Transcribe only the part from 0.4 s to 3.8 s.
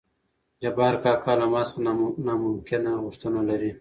جبار کاکا له ما څخه نامکنه غوښتنه لري.